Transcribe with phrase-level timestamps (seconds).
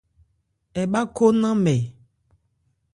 [0.81, 1.73] Ɛ́ bhâ khó nnánmɛ.